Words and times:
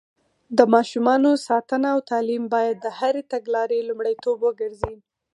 د 0.57 0.59
ماشومانو 0.73 1.31
ساتنه 1.47 1.87
او 1.93 1.99
تعليم 2.11 2.43
بايد 2.53 2.77
د 2.81 2.87
هرې 2.99 3.23
تګلارې 3.33 3.79
لومړيتوب 3.89 4.37
وګرځي. 4.43 4.95